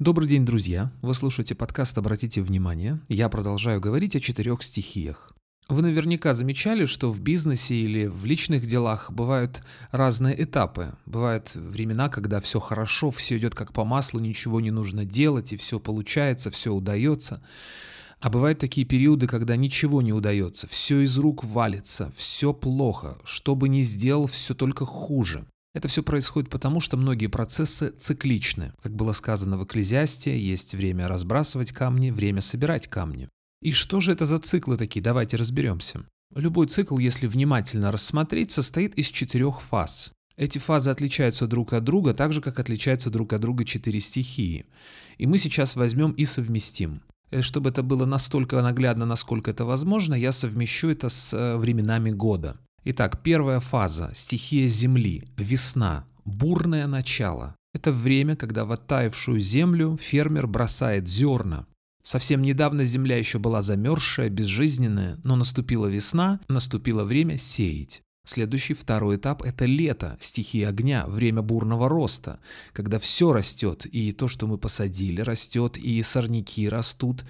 [0.00, 0.92] Добрый день, друзья!
[1.02, 3.00] Вы слушаете подкаст «Обратите внимание».
[3.08, 5.32] Я продолжаю говорить о четырех стихиях.
[5.68, 10.94] Вы наверняка замечали, что в бизнесе или в личных делах бывают разные этапы.
[11.04, 15.56] Бывают времена, когда все хорошо, все идет как по маслу, ничего не нужно делать, и
[15.56, 17.42] все получается, все удается.
[18.20, 23.56] А бывают такие периоды, когда ничего не удается, все из рук валится, все плохо, что
[23.56, 25.44] бы ни сделал, все только хуже.
[25.78, 28.72] Это все происходит потому, что многие процессы цикличны.
[28.82, 33.28] Как было сказано в Экклезиасте, есть время разбрасывать камни, время собирать камни.
[33.62, 35.00] И что же это за циклы такие?
[35.00, 36.04] Давайте разберемся.
[36.34, 40.10] Любой цикл, если внимательно рассмотреть, состоит из четырех фаз.
[40.36, 44.66] Эти фазы отличаются друг от друга, так же, как отличаются друг от друга четыре стихии.
[45.16, 47.02] И мы сейчас возьмем и совместим.
[47.30, 52.10] Э, чтобы это было настолько наглядно, насколько это возможно, я совмещу это с э, временами
[52.10, 52.56] года.
[52.90, 57.54] Итак, первая фаза– стихия Земли, весна, бурное начало.
[57.74, 61.66] Это время, когда в оттаившую землю фермер бросает зерна.
[62.02, 68.00] Совсем недавно земля еще была замерзшая, безжизненная, но наступила весна, наступило время сеять.
[68.24, 72.40] Следующий второй этап– это лето, стихия огня, время бурного роста,
[72.72, 77.26] когда все растет, и то, что мы посадили, растет, и сорняки растут,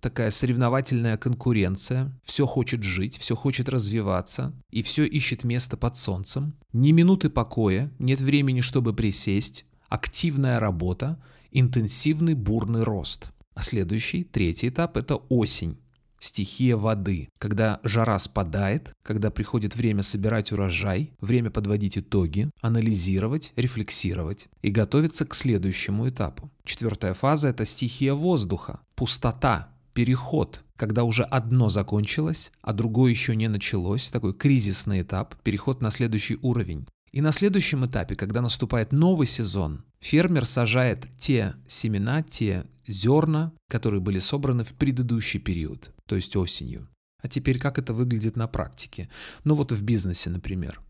[0.00, 6.54] такая соревновательная конкуренция, все хочет жить, все хочет развиваться, и все ищет место под солнцем.
[6.72, 13.32] Ни минуты покоя, нет времени, чтобы присесть, активная работа, интенсивный бурный рост.
[13.54, 15.78] А следующий, третий этап– это осень.
[16.20, 24.48] Стихия воды, когда жара спадает, когда приходит время собирать урожай, время подводить итоги, анализировать, рефлексировать
[24.60, 26.50] и готовиться к следующему этапу.
[26.64, 33.48] Четвертая фаза– это стихия воздуха, пустота, переход, когда уже одно закончилось, а другое еще не
[33.48, 36.86] началось, такой кризисный этап, переход на следующий уровень.
[37.10, 44.00] И на следующем этапе, когда наступает новый сезон, фермер сажает те семена, те зерна, которые
[44.00, 46.86] были собраны в предыдущий период, то есть осенью.
[47.20, 49.08] А теперь как это выглядит на практике?
[49.42, 50.80] Ну вот в бизнесе, например.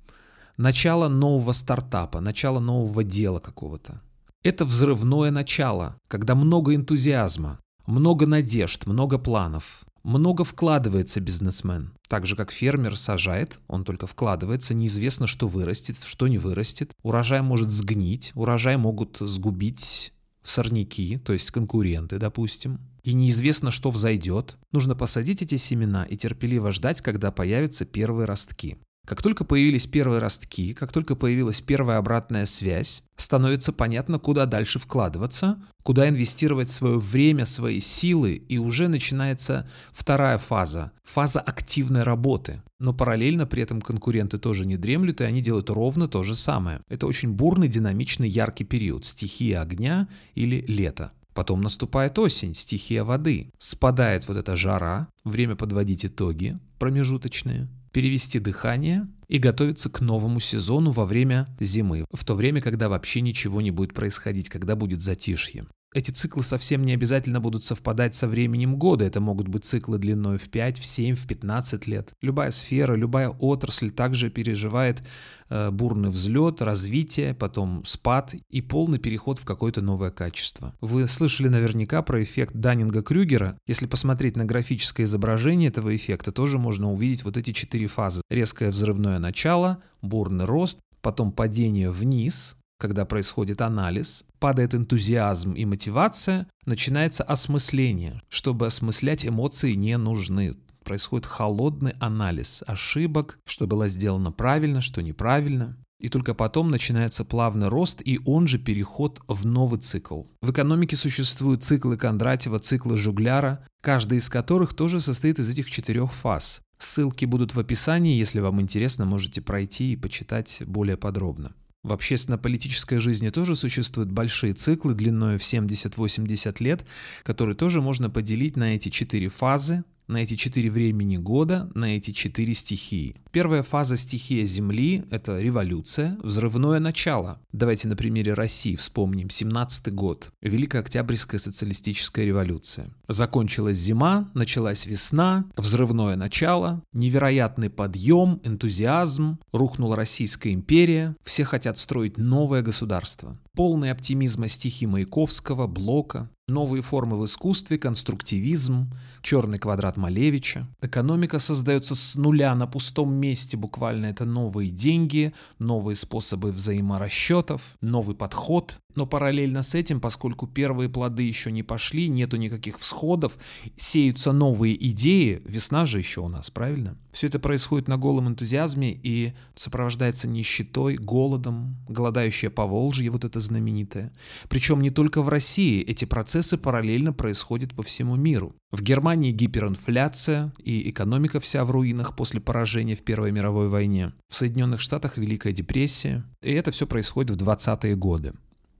[0.58, 4.02] Начало нового стартапа, начало нового дела какого-то.
[4.42, 9.86] Это взрывное начало, когда много энтузиазма, много надежд, много планов.
[10.04, 11.94] Много вкладывается бизнесмен.
[12.06, 16.92] Так же, как фермер сажает, он только вкладывается, неизвестно, что вырастет, что не вырастет.
[17.02, 20.12] Урожай может сгнить, урожай могут сгубить
[20.42, 22.78] сорняки, то есть конкуренты, допустим.
[23.04, 24.58] И неизвестно, что взойдет.
[24.70, 28.76] Нужно посадить эти семена и терпеливо ждать, когда появятся первые ростки.
[29.08, 34.78] Как только появились первые ростки, как только появилась первая обратная связь, становится понятно, куда дальше
[34.78, 42.62] вкладываться, куда инвестировать свое время, свои силы, и уже начинается вторая фаза, фаза активной работы.
[42.80, 46.82] Но параллельно при этом конкуренты тоже не дремлют, и они делают ровно то же самое.
[46.90, 51.12] Это очень бурный, динамичный, яркий период, стихия огня или лето.
[51.32, 53.52] Потом наступает осень, стихия воды.
[53.56, 60.92] Спадает вот эта жара, время подводить итоги промежуточные перевести дыхание и готовиться к новому сезону
[60.92, 65.66] во время зимы, в то время, когда вообще ничего не будет происходить, когда будет затишье.
[65.98, 69.04] Эти циклы совсем не обязательно будут совпадать со временем года.
[69.04, 72.12] Это могут быть циклы длиной в 5, в 7, в 15 лет.
[72.22, 75.02] Любая сфера, любая отрасль также переживает
[75.50, 80.72] э, бурный взлет, развитие, потом спад и полный переход в какое-то новое качество.
[80.80, 83.58] Вы слышали наверняка про эффект Даннинга-Крюгера.
[83.66, 88.22] Если посмотреть на графическое изображение этого эффекта, тоже можно увидеть вот эти четыре фазы.
[88.30, 96.46] Резкое взрывное начало, бурный рост, потом падение вниз, когда происходит анализ, падает энтузиазм и мотивация,
[96.64, 98.22] начинается осмысление.
[98.28, 100.54] Чтобы осмыслять, эмоции не нужны.
[100.84, 105.76] Происходит холодный анализ ошибок, что было сделано правильно, что неправильно.
[106.00, 110.22] И только потом начинается плавный рост и он же переход в новый цикл.
[110.40, 116.12] В экономике существуют циклы Кондратьева, циклы Жугляра, каждый из которых тоже состоит из этих четырех
[116.12, 116.62] фаз.
[116.78, 121.52] Ссылки будут в описании, если вам интересно, можете пройти и почитать более подробно.
[121.84, 126.84] В общественно-политической жизни тоже существуют большие циклы длиной в 70-80 лет,
[127.22, 132.10] которые тоже можно поделить на эти четыре фазы, на эти четыре времени года, на эти
[132.10, 133.14] четыре стихии.
[133.30, 137.40] Первая фаза стихия Земли– это революция, взрывное начало.
[137.52, 142.88] Давайте на примере России вспомним 17 год, Великая Октябрьская социалистическая революция.
[143.06, 152.16] Закончилась зима, началась весна, взрывное начало, невероятный подъем, энтузиазм, рухнула Российская империя, все хотят строить
[152.16, 153.38] новое государство.
[153.58, 158.90] Полный оптимизма стихи Маяковского, Блока, Новые формы в искусстве, конструктивизм,
[159.20, 160.66] черный квадрат Малевича.
[160.80, 168.16] Экономика создается с нуля на пустом месте, буквально это новые деньги, новые способы взаиморасчетов, новый
[168.16, 173.38] подход, Но параллельно с этим, поскольку первые плоды еще не пошли, нету никаких всходов,
[173.76, 176.98] сеются новые идеи, весна же еще у нас, правильно?
[177.12, 184.12] Все это происходит на голом энтузиазме и сопровождается нищетой, голодом, голодающее Поволжье, вот это знаменитое.
[184.48, 188.52] Причем не только в России, эти процессы параллельно происходят по всему миру.
[188.72, 194.12] В Германии гиперинфляция и экономика вся в руинах после поражения в Первой мировой войне.
[194.28, 196.24] В Соединенных Штатах Великая депрессия.
[196.42, 198.34] И это все происходит в 20-е годы.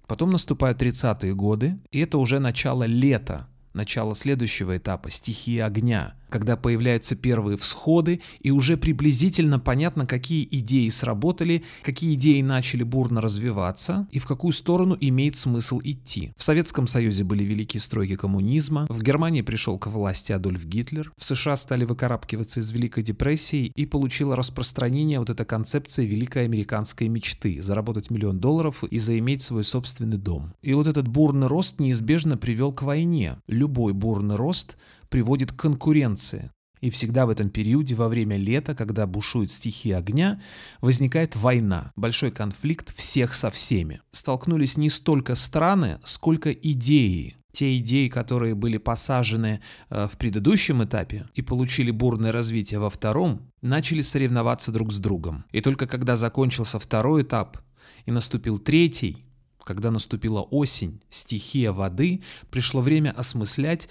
[0.09, 6.57] Потом наступают 30-е годы, и это уже начало лета, начало следующего этапа– стихии огня– когда
[6.57, 14.07] появляются первые всходы, и уже приблизительно понятно, какие идеи сработали, какие идеи начали бурно развиваться
[14.11, 16.33] и в какую сторону имеет смысл идти.
[16.37, 21.25] В Советском Союзе были великие стройки коммунизма, в Германии пришел к власти Адольф Гитлер, в
[21.25, 27.63] США стали выкарабкиваться из Великой депрессии и получила распространение вот эта концепция великой американской мечты–
[27.63, 30.55] заработать миллион долларов и заиметь свой собственный дом.
[30.63, 33.37] И вот этот бурный рост неизбежно привел к войне.
[33.47, 34.77] Любой бурный рост
[35.09, 36.51] приводит к конкуренции.
[36.81, 40.41] И всегда в этом периоде, во время лета, когда бушует стихия огня,
[40.81, 44.01] возникает война, большой конфликт всех со всеми.
[44.13, 47.37] Столкнулись не столько страны, сколько идеи.
[47.51, 49.61] Те идеи, которые были посажены
[49.91, 55.45] э, в предыдущем этапе и получили бурное развитие во втором, начали соревноваться друг с другом.
[55.51, 57.59] И только когда закончился второй этап
[58.05, 59.25] и наступил третий,
[59.65, 63.89] когда наступила осень, стихия воды, пришло время осмыслять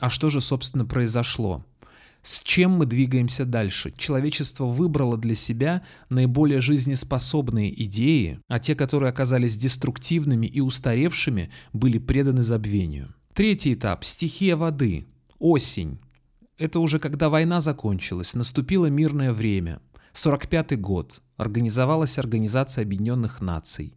[0.00, 1.64] а что же, собственно, произошло?
[2.22, 3.92] С чем мы двигаемся дальше?
[3.96, 11.98] Человечество выбрало для себя наиболее жизнеспособные идеи, а те, которые оказались деструктивными и устаревшими, были
[11.98, 13.14] преданы забвению.
[13.32, 15.06] Третий этап– стихия воды,
[15.38, 15.98] осень.
[16.58, 19.80] Это уже когда война закончилась, наступило мирное время.
[20.12, 21.22] 45 год.
[21.36, 23.94] Организовалась Организация Объединенных Наций.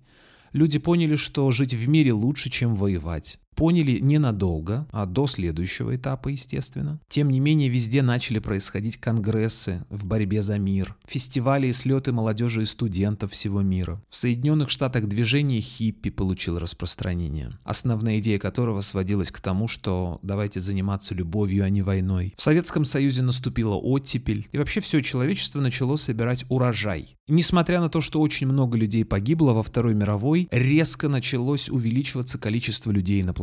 [0.53, 3.39] Люди поняли, что жить в мире лучше, чем воевать.
[3.56, 7.00] Поняли ненадолго, а до следующего этапа, естественно.
[7.09, 12.63] Тем не менее, везде начали происходить конгрессы в борьбе за мир, фестивали и слеты молодежи
[12.63, 14.01] и студентов всего мира.
[14.09, 20.59] В Соединенных Штатах движение хиппи получило распространение, основная идея которого сводилась к тому, что давайте
[20.59, 22.33] заниматься любовью, а не войной.
[22.38, 27.18] В Советском Союзе наступила оттепель, и вообще все человечество начало собирать урожай.
[27.27, 32.39] И несмотря на то, что очень много людей погибло во Второй мировой, резко началось увеличиваться
[32.39, 33.40] количество людей на планете.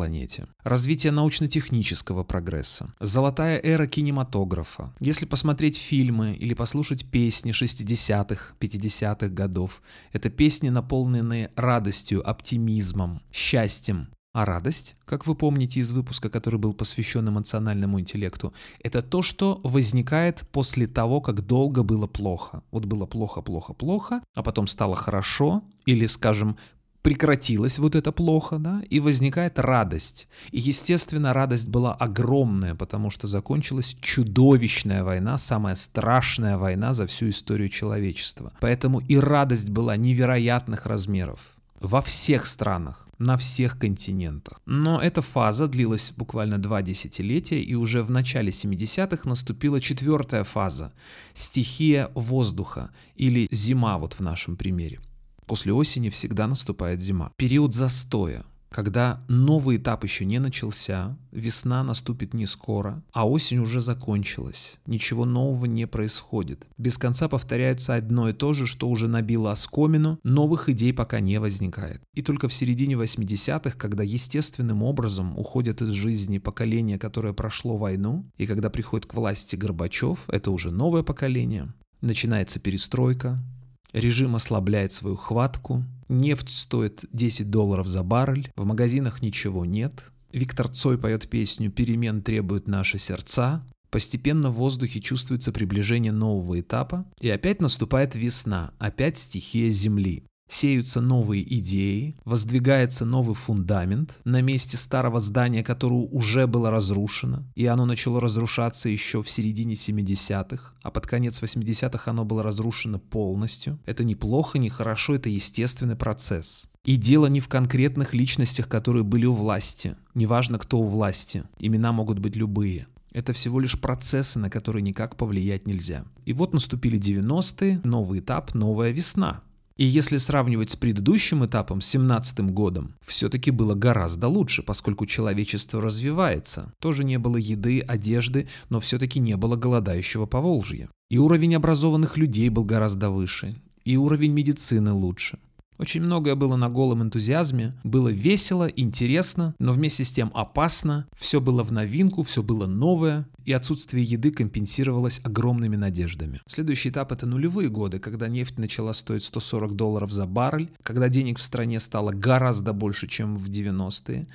[0.62, 2.94] Развитие научно-технического прогресса.
[3.00, 4.94] Золотая эра кинематографа.
[5.00, 14.08] Если посмотреть фильмы или послушать песни 60-х, 50-х годов, это песни, наполненные радостью, оптимизмом, счастьем,
[14.38, 19.60] а радость, как вы помните из выпуска, который был посвящен эмоциональному интеллекту, это то, что
[19.64, 22.62] возникает после того, как долго было плохо.
[22.70, 26.56] Вот было плохо, плохо, плохо, а потом стало хорошо, или, скажем,
[27.02, 30.28] прекратилось вот это плохо, да, и возникает радость.
[30.50, 37.30] И, естественно, радость была огромная, потому что закончилась чудовищная война, самая страшная война за всю
[37.30, 38.52] историю человечества.
[38.60, 44.60] Поэтому и радость была невероятных размеров во всех странах, на всех континентах.
[44.66, 50.92] Но эта фаза длилась буквально два десятилетия, и уже в начале 70-х наступила четвертая фаза–
[51.34, 55.00] стихия воздуха или зима вот в нашем примере.
[55.48, 57.32] После осени всегда наступает зима.
[57.36, 63.81] Период застоя, когда новый этап еще не начался, весна наступит не скоро, а осень уже
[63.81, 64.78] закончилась.
[64.84, 66.67] Ничего нового не происходит.
[66.76, 71.40] Без конца повторяется одно и то же, что уже набило оскомину, новых идей пока не
[71.40, 72.02] возникает.
[72.14, 78.31] И только в середине 80-х, когда естественным образом уходят из жизни поколение, которое прошло войну,
[78.36, 83.43] и когда приходит к власти Горбачев, это уже новое поколение, начинается перестройка,
[83.92, 90.12] Режим ослабляет свою хватку, нефть стоит 10 долларов за баррель, в магазинах ничего нет.
[90.32, 97.06] Виктор Цой поет песню «Перемен требуют наши сердца», Постепенно в воздухе чувствуется приближение нового этапа,
[97.20, 104.76] и опять наступает весна, опять стихия Земли сеются новые идеи, воздвигается новый фундамент на месте
[104.76, 110.90] старого здания, которое уже было разрушено, и оно начало разрушаться еще в середине 70-х, а
[110.90, 113.78] под конец 80-х оно было разрушено полностью.
[113.86, 116.69] Это не плохо, не хорошо, это естественный процесс.
[116.84, 119.96] И дело не в конкретных личностях, которые были у власти.
[120.14, 121.44] Неважно, кто у власти.
[121.58, 122.86] Имена могут быть любые.
[123.12, 126.05] Это всего лишь процессы, на которые никак повлиять нельзя.
[126.24, 129.43] И вот наступили 90-е, новый этап, новая весна.
[129.79, 135.81] И если сравнивать с предыдущим этапом, с 17 годом, все-таки было гораздо лучше, поскольку человечество
[135.81, 136.73] развивается.
[136.81, 140.91] Тоже не было еды, одежды, но все-таки не было голодающего Поволжья.
[141.11, 143.55] И уровень образованных людей был гораздо выше,
[143.85, 145.39] и уровень медицины лучше.
[145.79, 151.41] Очень многое было на голом энтузиазме, было весело, интересно, но вместе с тем опасно, все
[151.41, 156.41] было в новинку, все было новое, и отсутствие еды компенсировалось огромными надеждами.
[156.47, 161.39] Следующий этап– это нулевые годы, когда нефть начала стоить 140 долларов за баррель, когда денег
[161.39, 164.27] в стране стало гораздо больше, чем в 90-е,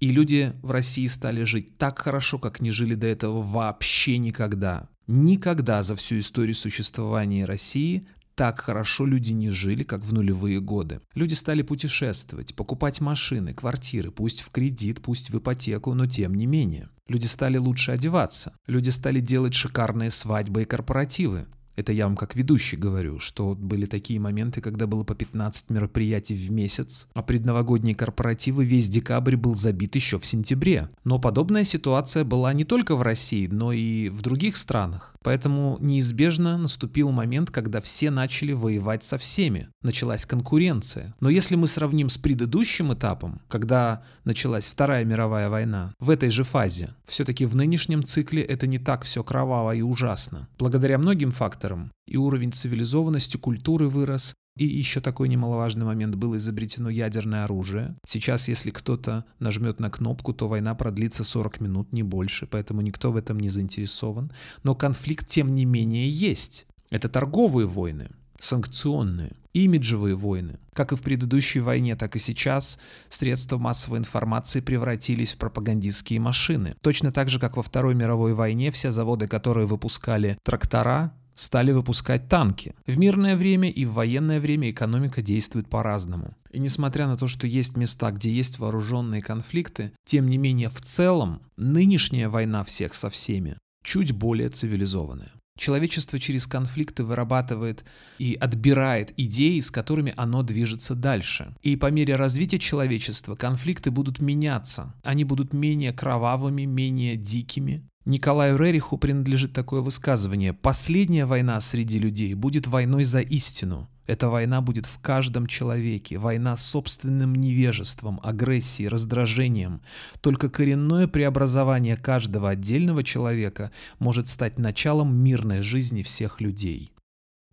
[0.00, 4.88] и люди в России стали жить так хорошо, как не жили до этого вообще никогда.
[5.06, 8.04] Никогда за всю историю существования России
[8.40, 11.02] так хорошо люди не жили, как в нулевые годы.
[11.14, 16.46] Люди стали путешествовать, покупать машины, квартиры, пусть в кредит, пусть в ипотеку, но тем не
[16.46, 16.88] менее.
[17.06, 18.54] Люди стали лучше одеваться.
[18.66, 21.48] Люди стали делать шикарные свадьбы и корпоративы.
[21.76, 26.34] Это я вам как ведущий говорю, что были такие моменты, когда было по 15 мероприятий
[26.34, 30.90] в месяц, а предновогодние корпоративы весь декабрь был забит еще в сентябре.
[31.04, 35.14] Но подобная ситуация была не только в России, но и в других странах.
[35.22, 39.68] Поэтому неизбежно наступил момент, когда все начали воевать со всеми.
[39.82, 41.14] Началась конкуренция.
[41.20, 46.44] Но если мы сравним с предыдущим этапом, когда началась Вторая мировая война, в этой же
[46.44, 50.48] фазе, все-таки в нынешнем цикле это не так все кроваво и ужасно.
[50.58, 51.92] Благодаря многим факторам фактором.
[52.06, 57.96] И уровень цивилизованности, культуры вырос, и еще такой немаловажный момент было изобретено ядерное оружие.
[58.06, 63.12] Сейчас, если кто-то нажмет на кнопку, то война продлится 40 минут, не больше, поэтому никто
[63.12, 64.32] в этом не заинтересован.
[64.64, 66.66] Но конфликт, тем не менее, есть.
[66.90, 70.58] Это торговые войны, санкционные, имиджевые войны.
[70.74, 76.74] Как и в предыдущей войне, так и сейчас средства массовой информации превратились в пропагандистские машины.
[76.82, 82.28] Точно так же, как во Второй мировой войне все заводы, которые выпускали трактора, стали выпускать
[82.28, 82.74] танки.
[82.86, 86.36] В мирное время и в военное время экономика действует по-разному.
[86.50, 90.80] И несмотря на то, что есть места, где есть вооруженные конфликты, тем не менее в
[90.82, 95.32] целом нынешняя война всех со всеми чуть более цивилизованная.
[95.58, 97.84] Человечество через конфликты вырабатывает
[98.18, 101.54] и отбирает идеи, с которыми оно движется дальше.
[101.62, 104.94] И по мере развития человечества конфликты будут меняться.
[105.02, 112.32] Они будут менее кровавыми, менее дикими, Николаю Рериху принадлежит такое высказывание «Последняя война среди людей
[112.32, 113.90] будет войной за истину».
[114.06, 119.82] Эта война будет в каждом человеке, война с собственным невежеством, агрессией, раздражением.
[120.20, 126.92] Только коренное преобразование каждого отдельного человека может стать началом мирной жизни всех людей.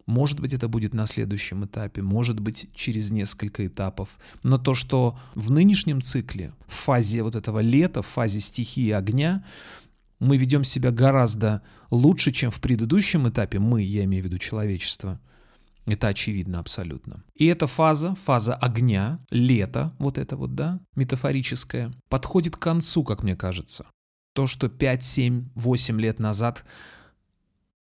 [0.08, 4.18] Может быть, это будет на следующем этапе, может быть, через несколько этапов.
[4.42, 9.44] Но то, что в нынешнем цикле, в фазе вот этого лета, в фазе стихии огня,
[10.20, 15.20] мы ведем себя гораздо лучше, чем в предыдущем этапе, мы, я имею в виду человечество.
[15.86, 17.24] Это очевидно абсолютно.
[17.34, 23.24] И эта фаза, фаза огня, лето, вот это вот, да, метафорическое, подходит к концу, как
[23.24, 23.86] мне кажется.
[24.34, 26.66] То, что 5, 7, 8 лет назад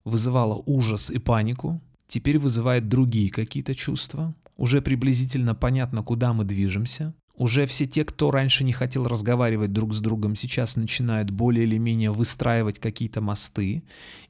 [0.06, 4.34] вызывало ужас и панику, теперь вызывает другие какие-то чувства.
[4.56, 7.14] Уже приблизительно понятно, куда мы движемся.
[7.40, 11.78] Уже все те, кто раньше не хотел разговаривать друг с другом, сейчас начинают более или
[11.78, 13.84] менее выстраивать какие-то мосты.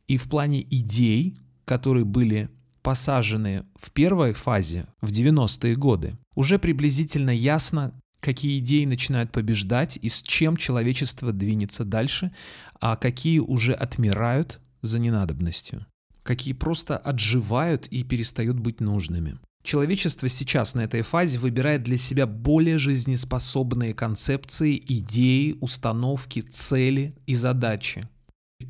[0.08, 1.36] И в плане идей,
[1.66, 2.50] которые были
[2.84, 10.08] посажены в первой фазе, в 90-е годы, уже приблизительно ясно, какие идеи начинают побеждать и
[10.08, 12.32] с чем человечество двинется дальше,
[12.80, 15.88] а какие уже отмирают за ненадобностью,
[16.22, 19.40] какие просто отживают и перестают быть нужными.
[19.70, 27.36] Человечество сейчас на этой фазе выбирает для себя более жизнеспособные концепции, идеи, установки, цели и
[27.36, 28.10] задачи.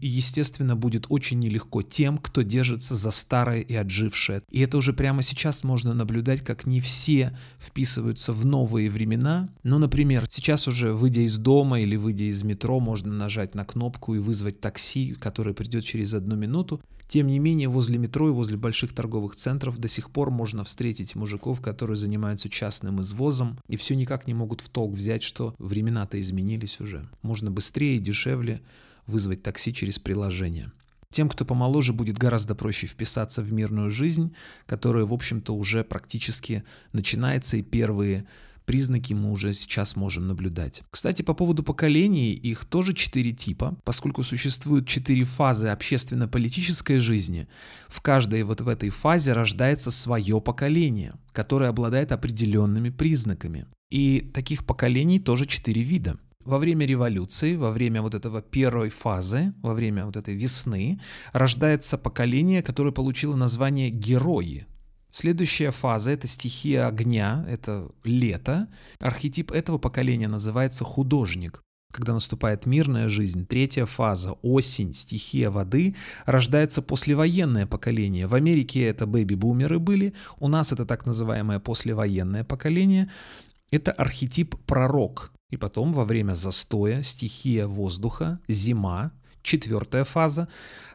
[0.01, 4.43] Естественно, будет очень нелегко тем, кто держится за старое и отжившее.
[4.51, 9.47] И это уже прямо сейчас можно наблюдать, как не все вписываются в новые времена.
[9.63, 14.15] Ну, например, сейчас уже, выйдя из дома или выйдя из метро, можно нажать на кнопку
[14.15, 16.81] и вызвать такси, которое придет через одну минуту.
[17.09, 21.15] Тем не менее, возле метро и возле больших торговых центров до сих пор можно встретить
[21.15, 26.21] мужиков, которые занимаются частным извозом, и все никак не могут в толк взять, что времена-то
[26.21, 27.09] изменились уже.
[27.23, 28.61] Можно быстрее и дешевле
[29.07, 30.71] вызвать такси через приложение.
[31.11, 34.35] Тем, кто помоложе, будет гораздо проще вписаться в мирную жизнь,
[34.67, 36.63] которая, в общем-то, уже практически
[36.93, 38.27] начинается, и первые
[38.69, 40.83] признаки мы уже сейчас можем наблюдать.
[40.91, 47.47] Кстати, по поводу поколений, их тоже четыре типа, поскольку существуют четыре фазы общественно-политической жизни.
[47.87, 53.65] В каждой вот в этой фазе рождается свое поколение, которое обладает определенными признаками.
[53.89, 56.19] И таких поколений тоже четыре вида.
[56.45, 60.99] Во время революции, во время вот этого первой фазы, во время вот этой весны,
[61.33, 64.67] рождается поколение, которое получило название «герои»,
[65.11, 68.67] Следующая фаза— это стихия огня, это лето.
[68.99, 71.63] Архетип этого поколения называется художник.
[71.91, 78.27] когда наступает мирная жизнь, третья фаза, осень, стихия воды, рождается послевоенное поколение.
[78.27, 83.09] В Америке это бэби-бумеры были, у нас это так называемое послевоенное поколение.
[83.71, 85.31] Это архетип пророк.
[85.49, 90.47] И потом во время застоя, стихия воздуха, зима, четвертая фаза,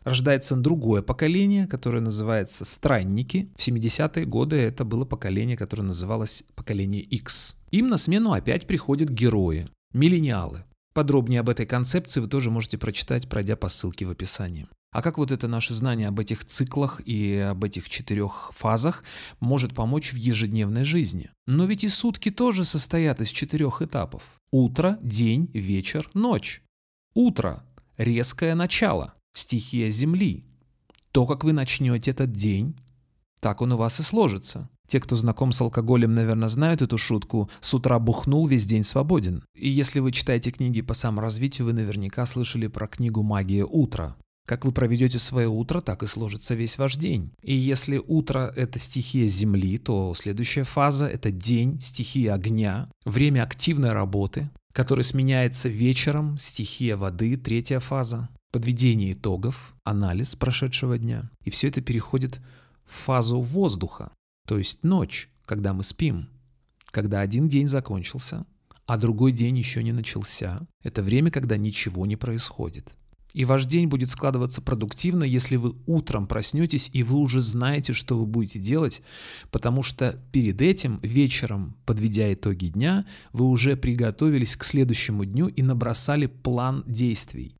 [0.02, 3.50] рождается другое поколение, которое называется странники.
[3.56, 7.56] В 70-е годы это было поколение, которое называлось поколение X.
[7.70, 10.64] Им на смену опять приходят герои, миллениалы.
[10.94, 14.68] Подробнее об этой концепции вы тоже можете прочитать, пройдя по ссылке в описании.
[14.92, 19.02] А как вот это наше знание об этих циклах и об этих четырех фазах
[19.40, 21.30] может помочь в ежедневной жизни?
[21.48, 24.22] Но ведь и сутки тоже состоят из четырех этапов.
[24.52, 26.62] Утро, день, вечер, ночь.
[27.12, 27.64] Утро–
[27.96, 30.44] резкое начало, стихия Земли.
[31.12, 32.76] То, как вы начнете этот день,
[33.40, 34.68] так он у вас и сложится.
[34.86, 39.42] Те, кто знаком с алкоголем, наверное, знают эту шутку «с утра бухнул, весь день свободен».
[39.54, 44.16] И если вы читаете книги по саморазвитию, вы наверняка слышали про книгу «Магия утра».
[44.46, 47.32] Как вы проведете свое утро, так и сложится весь ваш день.
[47.42, 53.92] И если утро— это стихия Земли, то следующая фаза— это день, стихия огня, время активной
[53.92, 61.30] работы, который сменяется вечером, стихия воды, третья фаза, подведение итогов, анализ прошедшего дня.
[61.44, 62.40] И все это переходит
[62.84, 64.12] в фазу воздуха,
[64.46, 66.28] то есть ночь, когда мы спим,
[66.90, 68.46] когда один день закончился,
[68.86, 70.66] а другой день еще не начался.
[70.82, 72.92] Это время, когда ничего не происходит.
[73.34, 78.16] И ваш день будет складываться продуктивно, если вы утром проснетесь и вы уже знаете, что
[78.16, 79.02] вы будете делать,
[79.50, 85.62] потому что перед этим вечером, подведя итоги дня, вы уже приготовились к следующему дню и
[85.62, 87.56] набросали план действий.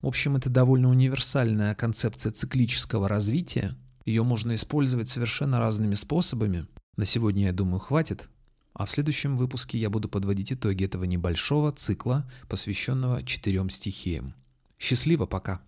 [0.00, 6.66] В общем, это довольно универсальная концепция циклического развития, ее можно использовать совершенно разными способами.
[6.96, 8.28] На сегодня, я думаю, хватит.
[8.72, 14.34] А в следующем выпуске я буду подводить итоги этого небольшого цикла, посвященного четырем стихиям.
[14.82, 15.60] Счастливо, пока!